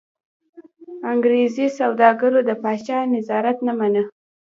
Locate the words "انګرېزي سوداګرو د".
1.11-2.51